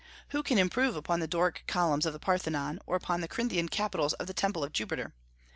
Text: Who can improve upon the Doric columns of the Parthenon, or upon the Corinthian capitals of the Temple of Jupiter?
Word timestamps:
Who 0.29 0.41
can 0.41 0.57
improve 0.57 0.95
upon 0.95 1.19
the 1.19 1.27
Doric 1.27 1.63
columns 1.67 2.07
of 2.07 2.13
the 2.13 2.17
Parthenon, 2.17 2.79
or 2.87 2.95
upon 2.95 3.21
the 3.21 3.27
Corinthian 3.27 3.69
capitals 3.69 4.13
of 4.13 4.25
the 4.25 4.33
Temple 4.33 4.63
of 4.63 4.71
Jupiter? 4.73 5.13